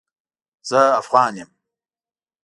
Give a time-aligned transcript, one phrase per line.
[0.69, 1.49] زه افغان يم